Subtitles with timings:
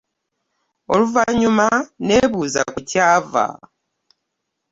[0.93, 1.67] Oluvannyuma
[2.01, 3.45] nneebuuza kwe kyava.